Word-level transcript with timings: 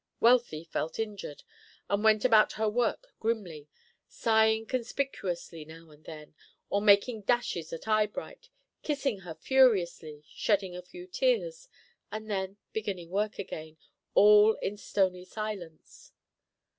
Wealthy 0.19 0.63
felt 0.63 0.97
injured, 0.97 1.43
and 1.87 2.03
went 2.03 2.25
about 2.25 2.53
her 2.53 2.67
work 2.67 3.13
grimly, 3.19 3.67
sighing 4.07 4.65
conspicuously 4.65 5.63
now 5.63 5.91
and 5.91 6.05
then, 6.05 6.33
or 6.71 6.81
making 6.81 7.21
dashes 7.21 7.71
at 7.71 7.87
Eyebright, 7.87 8.49
kissing 8.81 9.19
her 9.19 9.35
furiously, 9.35 10.23
shedding 10.27 10.75
a 10.75 10.81
few 10.81 11.05
tears, 11.05 11.69
and 12.11 12.31
then 12.31 12.57
beginning 12.73 13.11
work 13.11 13.37
again, 13.37 13.77
all 14.15 14.55
in 14.55 14.75
stony 14.75 15.23
silence. 15.23 16.11